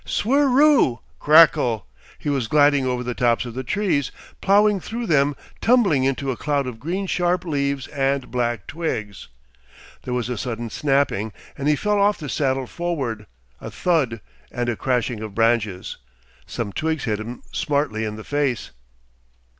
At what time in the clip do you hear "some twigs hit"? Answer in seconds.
16.47-17.19